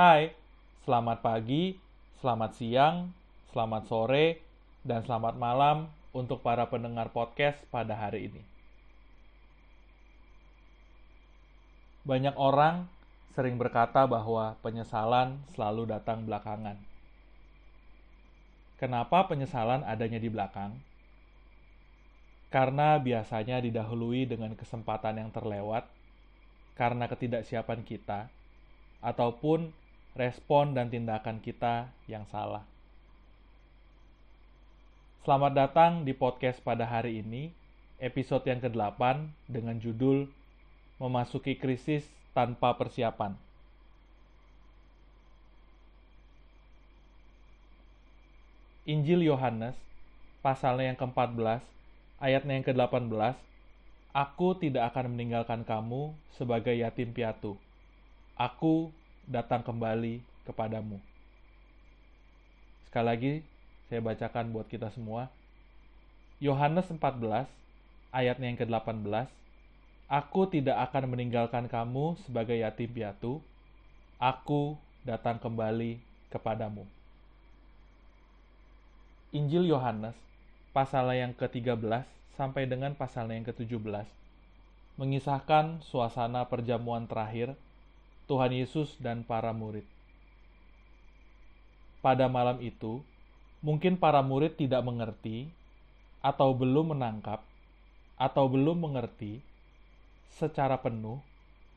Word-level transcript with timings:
Hai, 0.00 0.32
selamat 0.88 1.20
pagi, 1.20 1.76
selamat 2.24 2.56
siang, 2.56 3.12
selamat 3.52 3.84
sore, 3.84 4.40
dan 4.80 5.04
selamat 5.04 5.36
malam 5.36 5.92
untuk 6.16 6.40
para 6.40 6.64
pendengar 6.72 7.12
podcast 7.12 7.60
pada 7.68 7.92
hari 7.92 8.32
ini. 8.32 8.40
Banyak 12.08 12.32
orang 12.40 12.88
sering 13.36 13.60
berkata 13.60 14.08
bahwa 14.08 14.56
penyesalan 14.64 15.36
selalu 15.52 15.92
datang 15.92 16.24
belakangan. 16.24 16.80
Kenapa 18.80 19.28
penyesalan 19.28 19.84
adanya 19.84 20.16
di 20.16 20.32
belakang? 20.32 20.80
Karena 22.48 22.96
biasanya 22.96 23.60
didahului 23.60 24.24
dengan 24.24 24.56
kesempatan 24.56 25.20
yang 25.20 25.28
terlewat, 25.28 25.84
karena 26.72 27.04
ketidaksiapan 27.04 27.84
kita, 27.84 28.32
ataupun 29.04 29.76
respon 30.14 30.74
dan 30.74 30.90
tindakan 30.90 31.38
kita 31.38 31.86
yang 32.10 32.26
salah. 32.26 32.66
Selamat 35.22 35.52
datang 35.52 35.92
di 36.02 36.16
podcast 36.16 36.58
pada 36.64 36.88
hari 36.88 37.20
ini, 37.20 37.52
episode 38.00 38.42
yang 38.48 38.58
ke-8 38.58 39.28
dengan 39.46 39.76
judul 39.78 40.26
Memasuki 40.96 41.54
Krisis 41.54 42.02
Tanpa 42.32 42.74
Persiapan. 42.74 43.36
Injil 48.88 49.22
Yohanes, 49.22 49.76
pasalnya 50.42 50.90
yang 50.90 50.98
ke-14, 50.98 51.62
ayatnya 52.18 52.58
yang 52.58 52.66
ke-18, 52.66 53.36
Aku 54.10 54.58
tidak 54.58 54.90
akan 54.90 55.14
meninggalkan 55.14 55.62
kamu 55.62 56.10
sebagai 56.34 56.74
yatim 56.74 57.14
piatu. 57.14 57.54
Aku 58.34 58.90
datang 59.30 59.62
kembali 59.62 60.18
kepadamu. 60.42 60.98
Sekali 62.90 63.06
lagi, 63.06 63.32
saya 63.86 64.02
bacakan 64.02 64.50
buat 64.50 64.66
kita 64.66 64.90
semua. 64.90 65.30
Yohanes 66.42 66.90
14, 66.90 67.46
ayatnya 68.10 68.50
yang 68.50 68.58
ke-18, 68.58 69.30
Aku 70.10 70.50
tidak 70.50 70.90
akan 70.90 71.14
meninggalkan 71.14 71.70
kamu 71.70 72.18
sebagai 72.26 72.58
yatim 72.58 72.90
piatu. 72.90 73.38
Aku 74.18 74.74
datang 75.06 75.38
kembali 75.38 76.02
kepadamu. 76.34 76.82
Injil 79.30 79.70
Yohanes, 79.70 80.18
pasal 80.74 81.14
yang 81.14 81.30
ke-13 81.38 82.02
sampai 82.34 82.66
dengan 82.66 82.98
pasal 82.98 83.30
yang 83.30 83.46
ke-17, 83.46 84.02
mengisahkan 84.98 85.78
suasana 85.86 86.42
perjamuan 86.50 87.06
terakhir 87.06 87.54
Tuhan 88.30 88.54
Yesus 88.54 88.94
dan 89.02 89.26
para 89.26 89.50
murid. 89.50 89.82
Pada 91.98 92.30
malam 92.30 92.62
itu, 92.62 93.02
mungkin 93.58 93.98
para 93.98 94.22
murid 94.22 94.54
tidak 94.54 94.86
mengerti, 94.86 95.50
atau 96.22 96.54
belum 96.54 96.94
menangkap, 96.94 97.42
atau 98.14 98.46
belum 98.46 98.86
mengerti 98.86 99.42
secara 100.38 100.78
penuh 100.78 101.18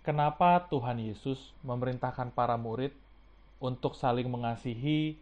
kenapa 0.05 0.61
Tuhan 0.69 1.01
Yesus 1.01 1.41
memerintahkan 1.65 2.29
para 2.37 2.53
murid 2.53 2.93
untuk 3.57 3.97
saling 3.97 4.29
mengasihi 4.29 5.17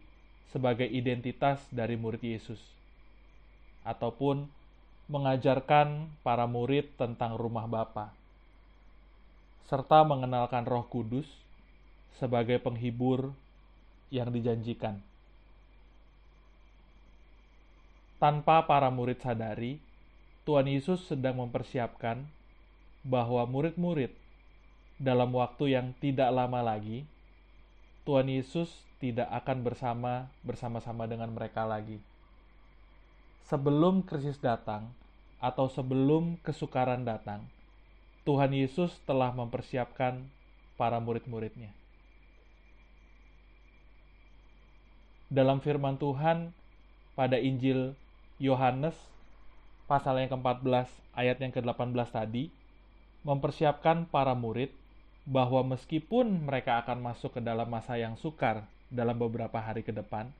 sebagai 0.52 0.84
identitas 0.84 1.64
dari 1.72 1.96
murid 1.96 2.20
Yesus, 2.20 2.60
ataupun 3.88 4.44
mengajarkan 5.08 6.12
para 6.20 6.44
murid 6.44 6.92
tentang 7.00 7.40
rumah 7.40 7.64
Bapa 7.64 8.12
serta 9.66 10.02
mengenalkan 10.02 10.66
Roh 10.66 10.86
Kudus 10.86 11.26
sebagai 12.16 12.58
penghibur 12.62 13.34
yang 14.12 14.30
dijanjikan. 14.30 15.00
Tanpa 18.22 18.62
para 18.68 18.86
murid 18.86 19.18
sadari, 19.18 19.82
Tuhan 20.46 20.70
Yesus 20.70 21.02
sedang 21.10 21.42
mempersiapkan 21.42 22.22
bahwa 23.02 23.42
murid-murid 23.50 24.14
dalam 25.02 25.34
waktu 25.34 25.74
yang 25.74 25.90
tidak 25.98 26.30
lama 26.30 26.62
lagi, 26.62 27.02
Tuhan 28.06 28.30
Yesus 28.30 28.70
tidak 29.02 29.26
akan 29.42 29.66
bersama 29.66 30.30
bersama-sama 30.46 31.10
dengan 31.10 31.34
mereka 31.34 31.66
lagi. 31.66 31.98
Sebelum 33.50 34.06
krisis 34.06 34.38
datang 34.38 34.94
atau 35.42 35.66
sebelum 35.66 36.38
kesukaran 36.46 37.02
datang, 37.02 37.42
Tuhan 38.22 38.54
Yesus 38.54 38.94
telah 39.02 39.34
mempersiapkan 39.34 40.22
para 40.78 41.02
murid-muridnya. 41.02 41.74
Dalam 45.26 45.58
firman 45.58 45.98
Tuhan 45.98 46.54
pada 47.18 47.34
Injil 47.34 47.98
Yohanes 48.38 48.94
pasal 49.90 50.22
yang 50.22 50.30
ke-14 50.38 50.86
ayat 51.18 51.36
yang 51.42 51.50
ke-18 51.50 52.08
tadi 52.14 52.54
mempersiapkan 53.26 54.06
para 54.06 54.38
murid 54.38 54.70
bahwa 55.26 55.74
meskipun 55.74 56.46
mereka 56.46 56.78
akan 56.86 57.02
masuk 57.02 57.38
ke 57.38 57.40
dalam 57.42 57.66
masa 57.66 57.98
yang 57.98 58.14
sukar 58.14 58.62
dalam 58.86 59.18
beberapa 59.18 59.58
hari 59.58 59.82
ke 59.82 59.90
depan, 59.90 60.30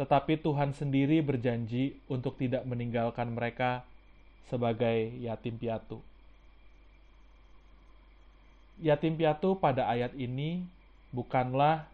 tetapi 0.00 0.40
Tuhan 0.40 0.72
sendiri 0.72 1.20
berjanji 1.20 2.00
untuk 2.08 2.40
tidak 2.40 2.64
meninggalkan 2.64 3.28
mereka 3.32 3.84
sebagai 4.48 5.12
yatim 5.20 5.60
piatu 5.60 6.00
yatim 8.78 9.18
piatu 9.18 9.58
pada 9.58 9.90
ayat 9.90 10.14
ini 10.14 10.62
bukanlah 11.10 11.86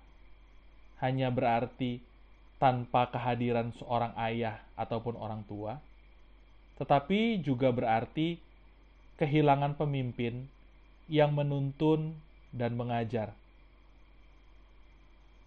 hanya 1.00 1.28
berarti 1.32 2.00
tanpa 2.60 3.10
kehadiran 3.12 3.74
seorang 3.76 4.14
ayah 4.16 4.56
ataupun 4.78 5.18
orang 5.20 5.44
tua, 5.44 5.76
tetapi 6.80 7.42
juga 7.44 7.68
berarti 7.68 8.40
kehilangan 9.20 9.76
pemimpin 9.76 10.48
yang 11.10 11.36
menuntun 11.36 12.16
dan 12.54 12.72
mengajar. 12.72 13.36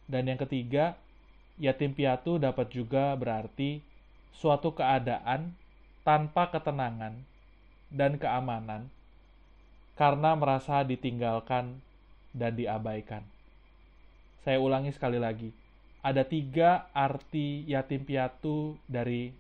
Dan 0.08 0.30
yang 0.30 0.40
ketiga, 0.40 0.96
yatim 1.60 1.92
piatu 1.92 2.40
dapat 2.40 2.72
juga 2.72 3.12
berarti 3.18 3.84
suatu 4.38 4.72
keadaan 4.72 5.52
tanpa 6.06 6.48
ketenangan 6.54 7.18
dan 7.92 8.16
keamanan 8.16 8.88
karena 9.98 10.38
merasa 10.38 10.86
ditinggalkan 10.86 11.82
dan 12.32 12.54
diabaikan. 12.54 13.26
Saya 14.46 14.62
ulangi 14.62 14.94
sekali 14.94 15.18
lagi, 15.18 15.50
ada 16.06 16.22
tiga 16.24 16.88
arti 16.94 17.66
yatim 17.66 18.06
piatu 18.06 18.78
dari 18.86 19.34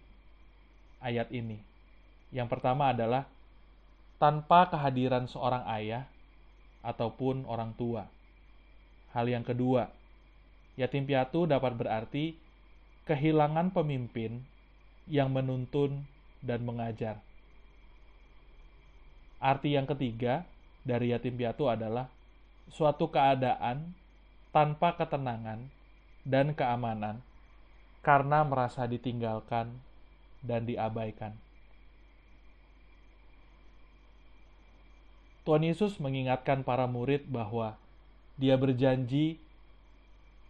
ayat 1.00 1.30
ini. 1.30 1.62
Yang 2.34 2.58
pertama 2.58 2.92
adalah 2.92 3.24
tanpa 4.18 4.68
kehadiran 4.74 5.30
seorang 5.30 5.64
ayah 5.78 6.10
ataupun 6.82 7.46
orang 7.46 7.72
tua. 7.78 8.10
Hal 9.14 9.30
yang 9.30 9.46
kedua, 9.46 9.88
yatim 10.76 11.06
piatu 11.06 11.46
dapat 11.46 11.78
berarti 11.78 12.36
kehilangan 13.08 13.72
pemimpin 13.72 14.44
yang 15.08 15.32
menuntun 15.32 16.04
dan 16.44 16.66
mengajar. 16.66 17.27
Arti 19.38 19.78
yang 19.78 19.86
ketiga 19.86 20.46
dari 20.82 21.14
yatim 21.14 21.38
piatu 21.38 21.70
adalah 21.70 22.10
suatu 22.74 23.08
keadaan 23.14 23.94
tanpa 24.50 24.98
ketenangan 24.98 25.62
dan 26.26 26.58
keamanan 26.58 27.22
karena 28.02 28.42
merasa 28.42 28.90
ditinggalkan 28.90 29.70
dan 30.42 30.66
diabaikan. 30.66 31.36
Tuhan 35.48 35.64
Yesus 35.64 35.96
mengingatkan 36.04 36.64
para 36.68 36.84
murid 36.90 37.24
bahwa 37.32 37.80
Dia 38.38 38.54
berjanji 38.54 39.42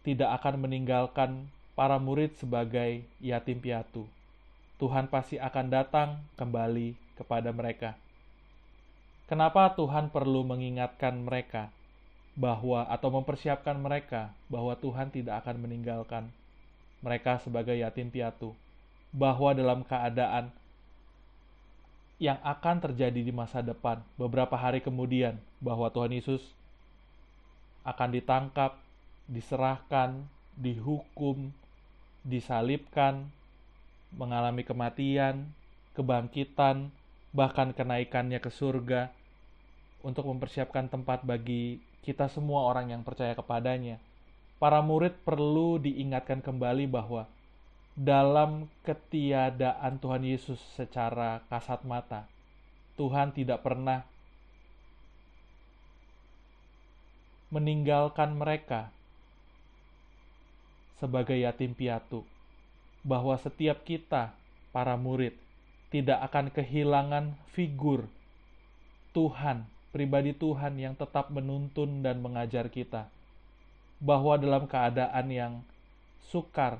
tidak 0.04 0.40
akan 0.42 0.68
meninggalkan 0.68 1.48
para 1.72 1.96
murid 1.96 2.36
sebagai 2.36 3.00
yatim 3.16 3.64
piatu. 3.64 4.04
Tuhan 4.76 5.08
pasti 5.08 5.40
akan 5.40 5.66
datang 5.72 6.08
kembali 6.36 6.92
kepada 7.16 7.48
mereka. 7.48 7.96
Kenapa 9.28 9.76
Tuhan 9.76 10.08
perlu 10.08 10.40
mengingatkan 10.40 11.20
mereka 11.20 11.68
bahwa 12.32 12.88
atau 12.88 13.12
mempersiapkan 13.12 13.76
mereka 13.76 14.32
bahwa 14.48 14.72
Tuhan 14.72 15.12
tidak 15.12 15.44
akan 15.44 15.68
meninggalkan 15.68 16.32
mereka 17.04 17.36
sebagai 17.44 17.76
yatim 17.76 18.08
piatu, 18.08 18.56
bahwa 19.12 19.52
dalam 19.52 19.84
keadaan 19.84 20.50
yang 22.18 22.40
akan 22.42 22.82
terjadi 22.82 23.20
di 23.20 23.30
masa 23.30 23.62
depan, 23.62 24.02
beberapa 24.18 24.58
hari 24.58 24.82
kemudian, 24.82 25.38
bahwa 25.62 25.86
Tuhan 25.92 26.10
Yesus 26.10 26.42
akan 27.86 28.10
ditangkap, 28.10 28.74
diserahkan, 29.30 30.26
dihukum, 30.58 31.54
disalibkan, 32.26 33.30
mengalami 34.10 34.66
kematian, 34.66 35.46
kebangkitan, 35.94 36.90
bahkan 37.30 37.70
kenaikannya 37.70 38.42
ke 38.42 38.50
surga, 38.50 39.14
untuk 40.02 40.30
mempersiapkan 40.30 40.86
tempat 40.86 41.26
bagi 41.26 41.82
kita 42.06 42.30
semua 42.30 42.66
orang 42.68 42.94
yang 42.94 43.02
percaya 43.02 43.34
kepadanya. 43.34 43.98
Para 44.58 44.82
murid 44.82 45.14
perlu 45.22 45.78
diingatkan 45.78 46.42
kembali 46.42 46.90
bahwa 46.90 47.30
dalam 47.98 48.70
ketiadaan 48.86 49.98
Tuhan 49.98 50.22
Yesus 50.22 50.58
secara 50.78 51.42
kasat 51.50 51.82
mata, 51.82 52.26
Tuhan 52.94 53.34
tidak 53.34 53.62
pernah 53.62 54.02
meninggalkan 57.50 58.34
mereka 58.38 58.90
sebagai 60.98 61.38
yatim 61.38 61.74
piatu, 61.74 62.26
bahwa 63.06 63.38
setiap 63.38 63.86
kita, 63.86 64.34
para 64.74 64.98
murid, 64.98 65.34
tidak 65.88 66.18
akan 66.28 66.50
kehilangan 66.52 67.38
figur 67.54 68.10
Tuhan, 69.16 69.64
pribadi 69.90 70.36
Tuhan 70.36 70.76
yang 70.76 70.94
tetap 70.94 71.32
menuntun 71.32 72.04
dan 72.04 72.20
mengajar 72.20 72.68
kita, 72.68 73.08
bahwa 73.98 74.38
dalam 74.38 74.68
keadaan 74.68 75.26
yang 75.32 75.52
sukar, 76.28 76.78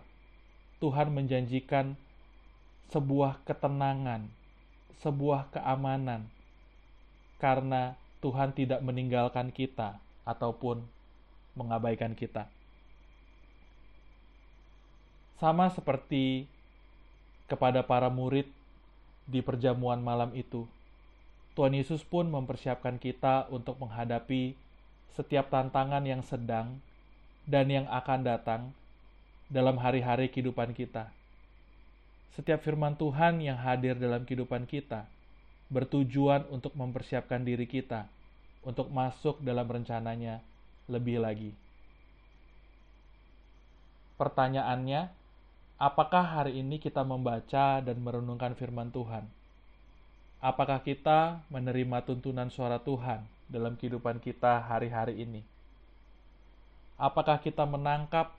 Tuhan 0.78 1.10
menjanjikan 1.10 1.98
sebuah 2.92 3.42
ketenangan, 3.42 4.28
sebuah 5.02 5.50
keamanan, 5.50 6.28
karena 7.42 7.98
Tuhan 8.18 8.54
tidak 8.54 8.80
meninggalkan 8.82 9.50
kita 9.54 9.98
ataupun 10.26 10.82
mengabaikan 11.54 12.14
kita. 12.14 12.46
Sama 15.38 15.70
seperti 15.70 16.50
kepada 17.46 17.86
para 17.86 18.10
murid 18.10 18.50
di 19.26 19.38
perjamuan 19.38 20.02
malam 20.02 20.34
itu, 20.34 20.66
Tuhan 21.58 21.74
Yesus 21.74 22.06
pun 22.06 22.30
mempersiapkan 22.30 23.02
kita 23.02 23.50
untuk 23.50 23.82
menghadapi 23.82 24.54
setiap 25.18 25.50
tantangan 25.50 26.06
yang 26.06 26.22
sedang 26.22 26.78
dan 27.50 27.66
yang 27.66 27.90
akan 27.90 28.22
datang 28.22 28.70
dalam 29.50 29.74
hari-hari 29.74 30.30
kehidupan 30.30 30.70
kita. 30.70 31.10
Setiap 32.38 32.62
firman 32.62 32.94
Tuhan 32.94 33.42
yang 33.42 33.58
hadir 33.58 33.98
dalam 33.98 34.22
kehidupan 34.22 34.70
kita 34.70 35.10
bertujuan 35.66 36.46
untuk 36.54 36.78
mempersiapkan 36.78 37.42
diri 37.42 37.66
kita 37.66 38.06
untuk 38.62 38.86
masuk 38.94 39.42
dalam 39.42 39.66
rencananya 39.66 40.38
lebih 40.86 41.18
lagi. 41.18 41.50
Pertanyaannya, 44.14 45.10
apakah 45.82 46.22
hari 46.22 46.62
ini 46.62 46.78
kita 46.78 47.02
membaca 47.02 47.82
dan 47.82 47.98
merenungkan 47.98 48.54
firman 48.54 48.94
Tuhan? 48.94 49.37
Apakah 50.38 50.78
kita 50.82 51.42
menerima 51.50 52.02
tuntunan 52.06 52.46
suara 52.48 52.78
Tuhan 52.78 53.26
dalam 53.50 53.74
kehidupan 53.74 54.22
kita 54.22 54.62
hari-hari 54.62 55.26
ini? 55.26 55.42
Apakah 56.94 57.42
kita 57.42 57.66
menangkap 57.66 58.30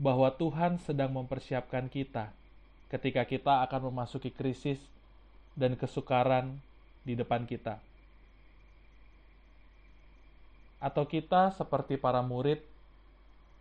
bahwa 0.00 0.32
Tuhan 0.32 0.80
sedang 0.80 1.12
mempersiapkan 1.12 1.88
kita 1.92 2.32
ketika 2.88 3.24
kita 3.28 3.64
akan 3.68 3.92
memasuki 3.92 4.32
krisis 4.32 4.80
dan 5.52 5.76
kesukaran 5.76 6.56
di 7.04 7.12
depan 7.12 7.44
kita? 7.44 7.80
atau 10.84 11.08
kita 11.08 11.48
seperti 11.56 11.96
para 11.96 12.20
murid 12.20 12.60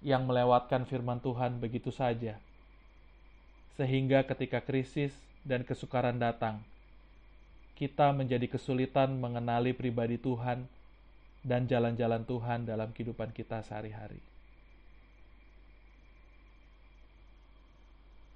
yang 0.04 0.28
melewatkan 0.28 0.84
firman 0.84 1.24
Tuhan 1.24 1.56
begitu 1.56 1.88
saja, 1.88 2.36
sehingga 3.80 4.28
ketika 4.28 4.60
krisis 4.60 5.16
dan 5.48 5.64
kesukaran 5.64 6.20
datang, 6.20 6.60
kita 7.74 8.14
menjadi 8.14 8.46
kesulitan 8.46 9.18
mengenali 9.18 9.74
pribadi 9.74 10.22
Tuhan 10.22 10.70
dan 11.44 11.68
jalan-jalan 11.68 12.24
Tuhan 12.24 12.70
dalam 12.70 12.94
kehidupan 12.94 13.34
kita 13.36 13.66
sehari-hari. 13.66 14.22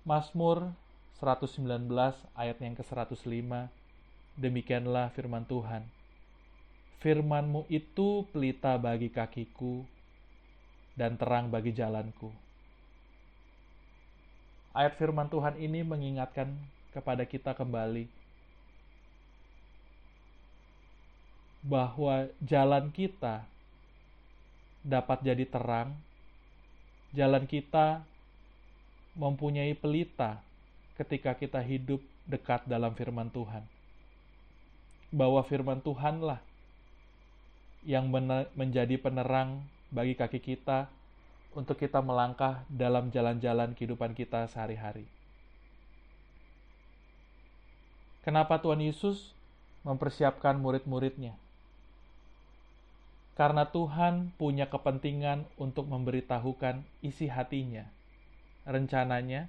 Mazmur 0.07 0.71
119 1.19 1.91
ayat 2.37 2.57
yang 2.63 2.75
ke-105 2.79 3.51
Demikianlah 4.37 5.11
firman 5.11 5.43
Tuhan 5.43 5.83
Firmanmu 6.97 7.69
itu 7.69 8.25
pelita 8.33 8.73
bagi 8.81 9.13
kakiku 9.13 9.85
dan 10.97 11.13
terang 11.13 11.53
bagi 11.53 11.69
jalanku. 11.69 12.33
Ayat 14.73 14.97
firman 14.97 15.29
Tuhan 15.29 15.61
ini 15.61 15.85
mengingatkan 15.85 16.49
kepada 16.89 17.21
kita 17.29 17.53
kembali 17.53 18.09
bahwa 21.67 22.31
jalan 22.39 22.87
kita 22.95 23.43
dapat 24.87 25.19
jadi 25.19 25.43
terang, 25.43 25.91
jalan 27.11 27.43
kita 27.43 28.07
mempunyai 29.19 29.75
pelita 29.75 30.39
ketika 30.95 31.35
kita 31.35 31.59
hidup 31.59 31.99
dekat 32.23 32.63
dalam 32.63 32.95
firman 32.95 33.27
Tuhan. 33.27 33.67
Bahwa 35.11 35.43
firman 35.43 35.83
Tuhanlah 35.83 36.39
yang 37.83 38.07
menjadi 38.55 38.95
penerang 38.95 39.63
bagi 39.91 40.15
kaki 40.15 40.39
kita 40.39 40.87
untuk 41.51 41.79
kita 41.79 41.99
melangkah 41.99 42.63
dalam 42.71 43.11
jalan-jalan 43.11 43.75
kehidupan 43.75 44.15
kita 44.15 44.47
sehari-hari. 44.51 45.07
Kenapa 48.23 48.59
Tuhan 48.59 48.83
Yesus 48.83 49.31
mempersiapkan 49.87 50.59
murid-muridnya? 50.59 51.46
Karena 53.37 53.69
Tuhan 53.69 54.33
punya 54.41 54.65
kepentingan 54.65 55.45
untuk 55.61 55.85
memberitahukan 55.85 56.81
isi 57.05 57.29
hatinya, 57.29 57.85
rencananya, 58.65 59.45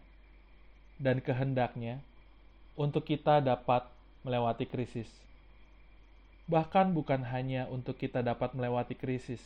dan 1.00 1.25
kehendaknya 1.25 2.05
untuk 2.76 3.08
kita 3.08 3.40
dapat 3.40 3.88
melewati 4.29 4.69
krisis 4.69 5.08
bahkan 6.49 6.96
bukan 6.96 7.20
hanya 7.29 7.69
untuk 7.69 8.00
kita 8.00 8.25
dapat 8.25 8.56
melewati 8.56 8.96
krisis, 8.96 9.38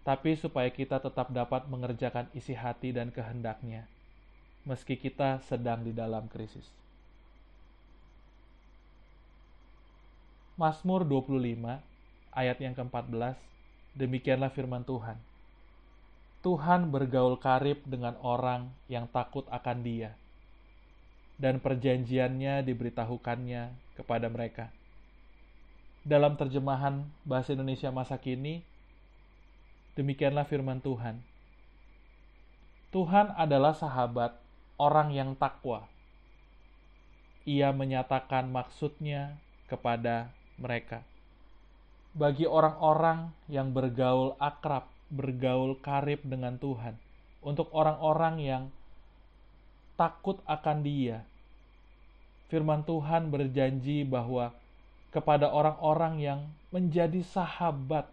tapi 0.00 0.32
supaya 0.40 0.72
kita 0.72 0.96
tetap 0.96 1.28
dapat 1.28 1.68
mengerjakan 1.68 2.24
isi 2.32 2.56
hati 2.56 2.96
dan 2.96 3.12
kehendaknya, 3.12 3.84
meski 4.64 4.96
kita 4.96 5.44
sedang 5.44 5.84
di 5.84 5.92
dalam 5.92 6.24
krisis. 6.32 6.64
Mazmur 10.56 11.04
25 11.04 11.93
ayat 12.34 12.60
yang 12.60 12.74
ke-14 12.74 13.38
demikianlah 13.94 14.50
firman 14.50 14.82
Tuhan. 14.82 15.16
Tuhan 16.44 16.92
bergaul 16.92 17.40
karib 17.40 17.80
dengan 17.88 18.18
orang 18.20 18.68
yang 18.92 19.08
takut 19.08 19.48
akan 19.48 19.80
Dia, 19.80 20.12
dan 21.40 21.56
perjanjiannya 21.56 22.60
diberitahukannya 22.68 23.96
kepada 23.96 24.28
mereka 24.28 24.68
dalam 26.04 26.36
terjemahan 26.36 27.08
bahasa 27.24 27.56
Indonesia 27.56 27.88
masa 27.88 28.20
kini, 28.20 28.60
demikianlah 29.96 30.44
firman 30.44 30.78
Tuhan. 30.84 31.16
Tuhan 32.92 33.32
adalah 33.34 33.72
sahabat 33.72 34.36
orang 34.76 35.16
yang 35.16 35.32
takwa. 35.34 35.88
Ia 37.48 37.72
menyatakan 37.72 38.52
maksudnya 38.52 39.40
kepada 39.66 40.30
mereka. 40.60 41.02
Bagi 42.14 42.46
orang-orang 42.46 43.34
yang 43.50 43.74
bergaul 43.74 44.38
akrab, 44.38 44.86
bergaul 45.10 45.74
karib 45.82 46.22
dengan 46.22 46.54
Tuhan, 46.62 46.94
untuk 47.42 47.66
orang-orang 47.74 48.38
yang 48.38 48.62
takut 49.98 50.38
akan 50.46 50.86
Dia, 50.86 51.26
firman 52.54 52.86
Tuhan 52.86 53.34
berjanji 53.34 54.06
bahwa 54.06 54.54
kepada 55.10 55.50
orang-orang 55.50 56.22
yang 56.22 56.40
menjadi 56.70 57.22
sahabat 57.26 58.06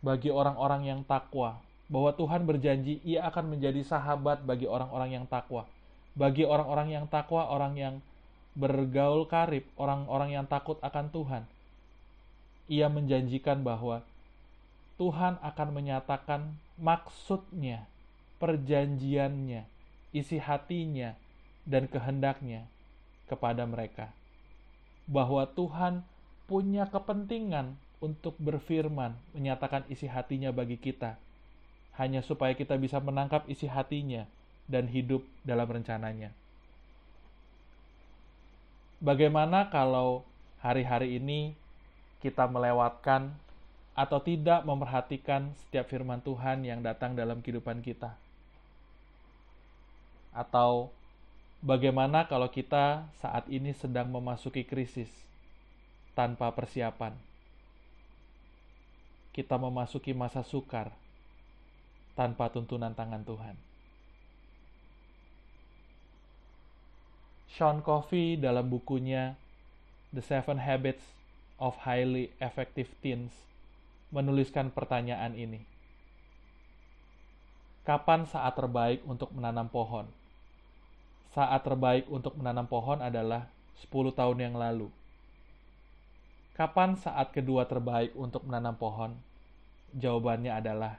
bagi 0.00 0.32
orang-orang 0.32 0.88
yang 0.88 1.00
takwa. 1.04 1.60
Bahwa 1.88 2.12
Tuhan 2.12 2.44
berjanji 2.44 3.00
ia 3.00 3.24
akan 3.24 3.56
menjadi 3.56 3.80
sahabat 3.80 4.44
bagi 4.44 4.68
orang-orang 4.68 5.16
yang 5.16 5.24
takwa. 5.24 5.64
Bagi 6.12 6.44
orang-orang 6.44 6.88
yang 6.92 7.04
takwa, 7.08 7.48
orang 7.48 7.76
yang 7.76 7.94
bergaul 8.52 9.24
karib, 9.24 9.64
orang-orang 9.80 10.36
yang 10.36 10.44
takut 10.44 10.76
akan 10.84 11.08
Tuhan. 11.08 11.42
Ia 12.68 12.92
menjanjikan 12.92 13.64
bahwa 13.64 14.04
Tuhan 15.00 15.40
akan 15.40 15.68
menyatakan 15.72 16.54
maksudnya, 16.76 17.88
perjanjiannya, 18.38 19.64
isi 20.12 20.38
hatinya, 20.38 21.16
dan 21.68 21.84
kehendaknya 21.88 22.64
kepada 23.28 23.68
mereka 23.68 24.12
bahwa 25.08 25.48
Tuhan 25.48 26.04
punya 26.44 26.84
kepentingan 26.92 27.76
untuk 27.98 28.36
berfirman, 28.38 29.16
menyatakan 29.32 29.82
isi 29.88 30.06
hatinya 30.06 30.52
bagi 30.52 30.76
kita, 30.76 31.16
hanya 31.96 32.22
supaya 32.22 32.54
kita 32.54 32.78
bisa 32.78 33.00
menangkap 33.00 33.42
isi 33.50 33.66
hatinya 33.66 34.28
dan 34.68 34.86
hidup 34.86 35.24
dalam 35.42 35.66
rencananya. 35.66 36.30
Bagaimana 39.02 39.72
kalau 39.72 40.22
hari-hari 40.62 41.18
ini 41.18 41.56
kita 42.18 42.50
melewatkan 42.50 43.30
atau 43.98 44.22
tidak 44.22 44.62
memperhatikan 44.62 45.50
setiap 45.58 45.90
firman 45.90 46.22
Tuhan 46.22 46.62
yang 46.62 46.82
datang 46.82 47.18
dalam 47.18 47.42
kehidupan 47.42 47.82
kita? 47.82 48.14
Atau 50.30 50.94
bagaimana 51.58 52.30
kalau 52.30 52.46
kita 52.46 53.10
saat 53.18 53.50
ini 53.50 53.74
sedang 53.74 54.06
memasuki 54.10 54.62
krisis 54.62 55.10
tanpa 56.14 56.54
persiapan? 56.54 57.14
Kita 59.34 59.58
memasuki 59.58 60.14
masa 60.14 60.46
sukar 60.46 60.94
tanpa 62.18 62.50
tuntunan 62.50 62.94
tangan 62.94 63.22
Tuhan. 63.22 63.54
Sean 67.50 67.82
Coffey 67.82 68.38
dalam 68.38 68.70
bukunya 68.70 69.34
The 70.14 70.22
Seven 70.22 70.62
Habits 70.62 71.17
of 71.58 71.74
Highly 71.82 72.30
Effective 72.38 72.90
Teens 73.02 73.34
menuliskan 74.14 74.72
pertanyaan 74.72 75.34
ini. 75.34 75.62
Kapan 77.84 78.24
saat 78.24 78.56
terbaik 78.56 79.04
untuk 79.04 79.34
menanam 79.34 79.68
pohon? 79.68 80.08
Saat 81.34 81.60
terbaik 81.66 82.08
untuk 82.08 82.38
menanam 82.40 82.64
pohon 82.64 83.04
adalah 83.04 83.50
10 83.84 84.14
tahun 84.14 84.38
yang 84.38 84.54
lalu. 84.56 84.88
Kapan 86.56 86.98
saat 86.98 87.30
kedua 87.30 87.68
terbaik 87.68 88.16
untuk 88.16 88.48
menanam 88.48 88.74
pohon? 88.74 89.14
Jawabannya 89.92 90.52
adalah 90.52 90.96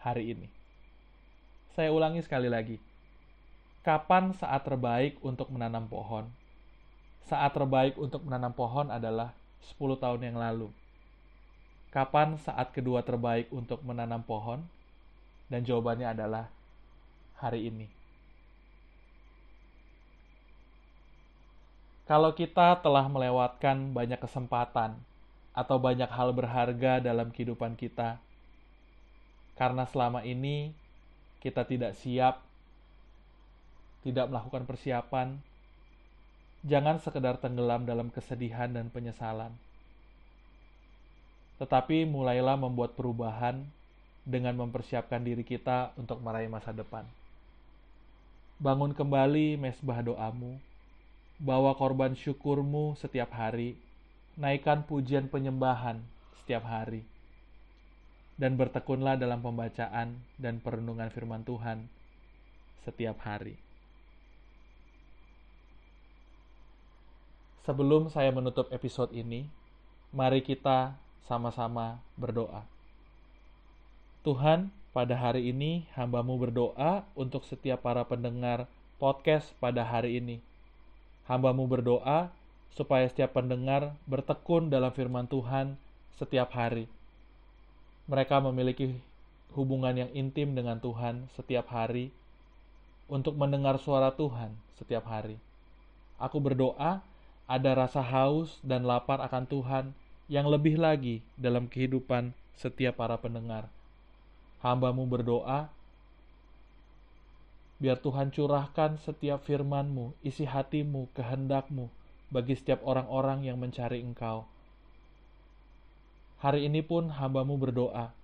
hari 0.00 0.32
ini. 0.32 0.48
Saya 1.76 1.94
ulangi 1.94 2.20
sekali 2.20 2.50
lagi 2.50 2.90
Kapan 3.80 4.36
saat 4.36 4.60
terbaik 4.68 5.16
untuk 5.24 5.48
menanam 5.48 5.88
pohon? 5.88 6.28
Saat 7.24 7.56
terbaik 7.56 7.96
untuk 7.96 8.20
menanam 8.28 8.52
pohon 8.52 8.92
adalah 8.92 9.32
10 9.74 10.00
tahun 10.00 10.20
yang 10.24 10.36
lalu. 10.40 10.68
Kapan 11.90 12.38
saat 12.38 12.70
kedua 12.70 13.02
terbaik 13.02 13.50
untuk 13.50 13.82
menanam 13.82 14.22
pohon? 14.22 14.62
Dan 15.50 15.66
jawabannya 15.66 16.14
adalah 16.14 16.46
hari 17.36 17.66
ini. 17.66 17.90
Kalau 22.06 22.34
kita 22.34 22.78
telah 22.82 23.06
melewatkan 23.06 23.94
banyak 23.94 24.18
kesempatan 24.18 24.98
atau 25.54 25.76
banyak 25.78 26.10
hal 26.10 26.30
berharga 26.34 27.02
dalam 27.02 27.30
kehidupan 27.30 27.74
kita, 27.74 28.18
karena 29.58 29.86
selama 29.86 30.22
ini 30.22 30.74
kita 31.42 31.66
tidak 31.66 31.94
siap 31.98 32.42
tidak 34.00 34.32
melakukan 34.32 34.64
persiapan, 34.64 35.36
jangan 36.60 37.00
sekedar 37.00 37.40
tenggelam 37.40 37.88
dalam 37.88 38.12
kesedihan 38.12 38.68
dan 38.68 38.92
penyesalan. 38.92 39.52
Tetapi 41.56 42.08
mulailah 42.08 42.56
membuat 42.56 42.96
perubahan 42.96 43.64
dengan 44.24 44.56
mempersiapkan 44.56 45.20
diri 45.20 45.44
kita 45.44 45.96
untuk 45.96 46.20
meraih 46.20 46.48
masa 46.48 46.72
depan. 46.72 47.04
Bangun 48.60 48.92
kembali 48.92 49.56
mesbah 49.56 50.04
doamu, 50.04 50.60
bawa 51.40 51.72
korban 51.72 52.12
syukurmu 52.12 52.92
setiap 53.00 53.32
hari, 53.32 53.76
naikkan 54.36 54.84
pujian 54.84 55.32
penyembahan 55.32 55.96
setiap 56.44 56.68
hari, 56.68 57.00
dan 58.36 58.60
bertekunlah 58.60 59.16
dalam 59.16 59.40
pembacaan 59.40 60.20
dan 60.36 60.60
perenungan 60.60 61.08
firman 61.08 61.40
Tuhan 61.44 61.88
setiap 62.84 63.16
hari. 63.24 63.69
Sebelum 67.60 68.08
saya 68.08 68.32
menutup 68.32 68.72
episode 68.72 69.12
ini, 69.12 69.44
mari 70.16 70.40
kita 70.40 70.96
sama-sama 71.28 72.00
berdoa. 72.16 72.64
Tuhan, 74.24 74.72
pada 74.96 75.12
hari 75.12 75.52
ini 75.52 75.84
hambamu 75.92 76.40
berdoa 76.40 77.04
untuk 77.12 77.44
setiap 77.44 77.84
para 77.84 78.00
pendengar 78.08 78.64
podcast 78.96 79.52
pada 79.60 79.84
hari 79.84 80.16
ini. 80.16 80.40
Hambamu 81.28 81.68
berdoa 81.68 82.32
supaya 82.72 83.04
setiap 83.06 83.36
pendengar 83.36 83.92
bertekun 84.08 84.72
dalam 84.72 84.90
firman 84.96 85.28
Tuhan 85.28 85.76
setiap 86.16 86.56
hari. 86.56 86.88
Mereka 88.08 88.40
memiliki 88.40 88.96
hubungan 89.52 90.00
yang 90.00 90.10
intim 90.16 90.56
dengan 90.56 90.80
Tuhan 90.80 91.28
setiap 91.36 91.68
hari 91.68 92.08
untuk 93.06 93.36
mendengar 93.36 93.76
suara 93.76 94.16
Tuhan 94.16 94.56
setiap 94.80 95.04
hari. 95.06 95.36
Aku 96.16 96.40
berdoa 96.40 97.04
ada 97.50 97.74
rasa 97.74 97.98
haus 97.98 98.62
dan 98.62 98.86
lapar 98.86 99.18
akan 99.18 99.42
Tuhan 99.50 99.84
yang 100.30 100.46
lebih 100.46 100.78
lagi 100.78 101.18
dalam 101.34 101.66
kehidupan 101.66 102.30
setiap 102.54 103.02
para 103.02 103.18
pendengar. 103.18 103.66
Hambamu 104.62 105.02
berdoa, 105.10 105.66
biar 107.82 107.98
Tuhan 107.98 108.30
curahkan 108.30 109.02
setiap 109.02 109.42
firman-Mu, 109.42 110.14
isi 110.22 110.46
hatimu, 110.46 111.10
kehendakmu 111.10 111.90
bagi 112.30 112.54
setiap 112.54 112.86
orang-orang 112.86 113.42
yang 113.42 113.58
mencari 113.58 113.98
Engkau. 113.98 114.46
Hari 116.38 116.70
ini 116.70 116.86
pun 116.86 117.10
hambamu 117.10 117.58
berdoa, 117.58 118.14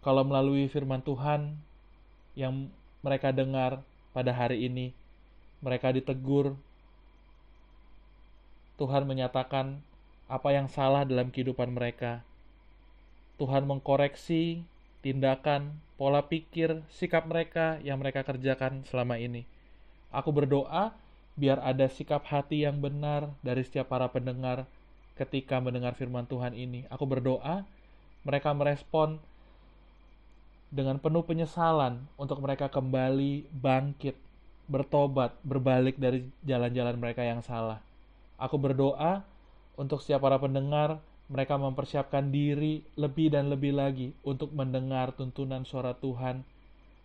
kalau 0.00 0.22
melalui 0.22 0.70
firman 0.70 1.02
Tuhan 1.02 1.58
yang 2.38 2.70
mereka 3.02 3.34
dengar 3.34 3.82
pada 4.14 4.30
hari 4.30 4.70
ini, 4.70 4.94
mereka 5.58 5.90
ditegur, 5.90 6.54
Tuhan 8.80 9.04
menyatakan 9.04 9.84
apa 10.24 10.56
yang 10.56 10.64
salah 10.72 11.04
dalam 11.04 11.28
kehidupan 11.28 11.68
mereka. 11.76 12.24
Tuhan 13.36 13.68
mengkoreksi 13.68 14.64
tindakan, 15.04 15.76
pola 16.00 16.24
pikir, 16.24 16.80
sikap 16.88 17.28
mereka 17.28 17.76
yang 17.84 18.00
mereka 18.00 18.24
kerjakan 18.24 18.80
selama 18.88 19.20
ini. 19.20 19.44
Aku 20.08 20.32
berdoa 20.32 20.96
biar 21.36 21.60
ada 21.60 21.92
sikap 21.92 22.24
hati 22.24 22.64
yang 22.64 22.80
benar 22.80 23.28
dari 23.44 23.60
setiap 23.60 23.92
para 23.92 24.08
pendengar 24.08 24.64
ketika 25.20 25.60
mendengar 25.60 25.92
firman 25.92 26.24
Tuhan 26.24 26.56
ini. 26.56 26.88
Aku 26.88 27.04
berdoa 27.04 27.68
mereka 28.24 28.56
merespon 28.56 29.20
dengan 30.72 30.96
penuh 30.96 31.20
penyesalan 31.20 32.00
untuk 32.16 32.40
mereka 32.40 32.72
kembali 32.72 33.44
bangkit, 33.52 34.16
bertobat, 34.72 35.36
berbalik 35.44 36.00
dari 36.00 36.24
jalan-jalan 36.48 36.96
mereka 36.96 37.20
yang 37.20 37.44
salah. 37.44 37.89
Aku 38.40 38.56
berdoa 38.56 39.20
untuk 39.76 40.00
setiap 40.00 40.24
para 40.24 40.40
pendengar, 40.40 40.96
mereka 41.28 41.60
mempersiapkan 41.60 42.32
diri 42.32 42.80
lebih 42.96 43.28
dan 43.28 43.52
lebih 43.52 43.76
lagi 43.76 44.16
untuk 44.24 44.50
mendengar 44.56 45.12
tuntunan 45.12 45.62
suara 45.68 45.92
Tuhan 45.92 46.42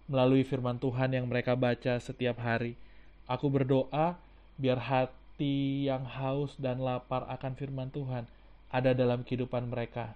melalui 0.08 0.48
firman 0.48 0.80
Tuhan 0.80 1.12
yang 1.12 1.28
mereka 1.28 1.54
baca 1.60 2.00
setiap 2.00 2.40
hari. 2.40 2.80
Aku 3.28 3.52
berdoa 3.52 4.16
biar 4.56 4.80
hati 4.80 5.92
yang 5.92 6.08
haus 6.08 6.56
dan 6.56 6.80
lapar 6.80 7.28
akan 7.28 7.54
firman 7.54 7.92
Tuhan 7.92 8.24
ada 8.72 8.96
dalam 8.96 9.28
kehidupan 9.28 9.68
mereka. 9.68 10.16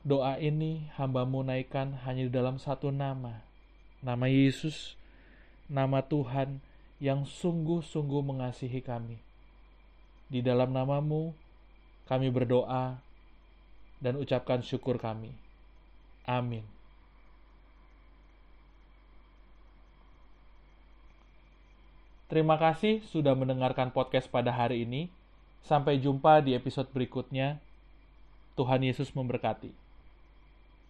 Doa 0.00 0.40
ini 0.40 0.88
hambamu 0.96 1.44
naikkan 1.44 1.92
hanya 2.08 2.24
di 2.24 2.32
dalam 2.32 2.56
satu 2.56 2.88
nama, 2.88 3.44
nama 4.00 4.26
Yesus, 4.32 4.96
nama 5.68 6.00
Tuhan 6.00 6.69
yang 7.00 7.24
sungguh-sungguh 7.24 8.22
mengasihi 8.22 8.84
kami. 8.84 9.16
Di 10.28 10.44
dalam 10.44 10.70
namamu, 10.70 11.32
kami 12.06 12.28
berdoa 12.28 13.00
dan 13.98 14.14
ucapkan 14.20 14.60
syukur 14.60 15.00
kami. 15.00 15.32
Amin. 16.28 16.62
Terima 22.30 22.54
kasih 22.54 23.02
sudah 23.10 23.34
mendengarkan 23.34 23.90
podcast 23.90 24.30
pada 24.30 24.54
hari 24.54 24.86
ini. 24.86 25.10
Sampai 25.66 25.98
jumpa 25.98 26.38
di 26.46 26.54
episode 26.54 26.86
berikutnya. 26.94 27.58
Tuhan 28.54 28.86
Yesus 28.86 29.10
memberkati. 29.16 29.89